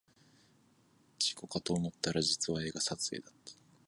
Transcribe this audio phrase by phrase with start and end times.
[1.19, 3.53] 事故かと思ったら実は映画撮影だった